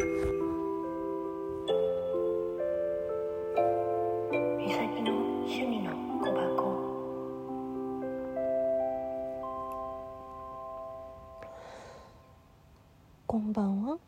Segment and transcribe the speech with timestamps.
[0.00, 0.06] み
[4.72, 5.12] さきの
[5.44, 5.92] 趣味の
[6.22, 6.80] 小箱。
[13.26, 13.98] こんばんは。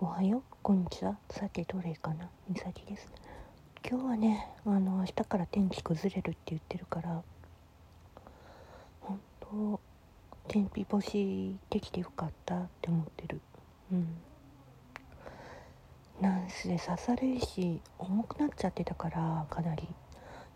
[0.00, 0.42] おはよう。
[0.62, 1.18] こんにちは。
[1.28, 2.30] さてどれかな。
[2.48, 3.06] みさきです。
[3.86, 7.22] 今日はねあの明日から天気崩れるって言ってるから
[9.00, 9.80] 本当
[10.48, 13.42] 天日干しできてよかったって思ってる。
[13.92, 14.08] うん。
[16.64, 19.86] なんせ刺されるし重くなっちゃってたからかなり。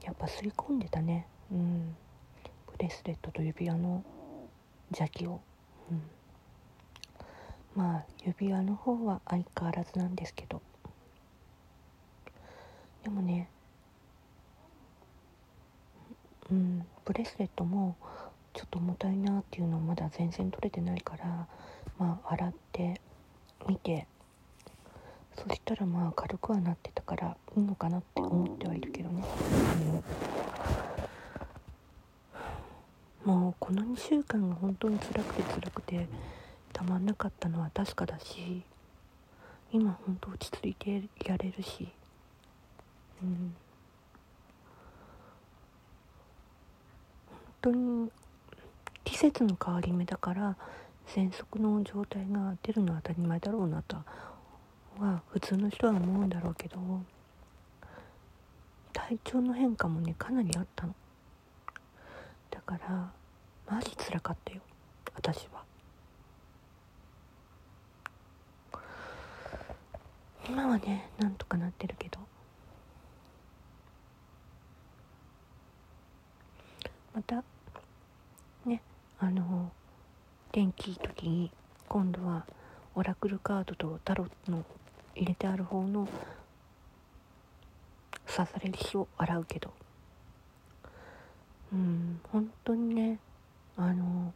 [0.03, 1.27] やっぱ吸い込んでたね。
[1.53, 1.95] うん。
[2.67, 4.03] ブレスレットと指輪の
[4.91, 5.41] 邪気を。
[5.91, 6.03] うん。
[7.77, 10.63] まあ指輪の方は相変わらずなんですけど。
[13.03, 13.51] でもね
[16.51, 16.87] うん。
[17.05, 17.97] ブレスレットも
[18.55, 21.47] ちょっと重たいなっていうのはまだ全然取れてないから
[21.99, 23.01] まあ洗って
[23.69, 24.07] みて
[25.49, 29.25] そしたらまあ軽くはなってたからいいのかなって思ってはいるけどね、
[33.25, 36.07] うん、もうこの2週間が本当に辛くて辛くて
[36.73, 38.63] たまんなかったのは確かだし
[39.73, 41.89] 今本当落ち着いてやれるし。
[43.23, 43.55] うん。
[47.63, 48.11] 本当に
[49.05, 50.57] 季節の変わり目だから
[51.15, 54.05] 喘息の状態が出るのは当たり前だろうなとは
[55.33, 56.77] 普通の人は思うんだろうけど
[58.93, 60.95] 体調の変化もねかなりあったの。
[62.51, 63.11] だから
[63.67, 64.61] マジ辛かったよ
[65.15, 65.65] 私は。
[70.47, 72.19] 今はねなんとかなってるけど。
[77.15, 77.43] また
[78.67, 78.83] ね
[79.19, 79.73] あの
[80.53, 81.51] 天気いい時に
[81.89, 82.45] 今度は
[82.95, 84.65] オラクルカードとタロットの
[85.15, 86.09] 入れてある方の
[88.27, 89.73] 刺され石を洗うけど。
[91.73, 93.21] うん本当にね
[93.77, 94.33] あの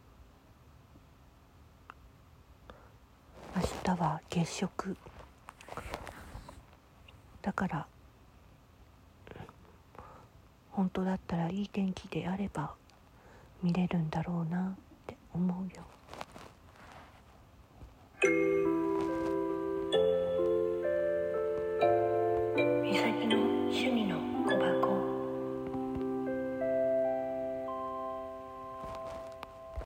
[3.55, 4.97] 明日は月食。
[7.41, 7.87] だから
[10.71, 12.73] 本当だったらいい天気であれば
[13.61, 14.75] 見れるんだろうな。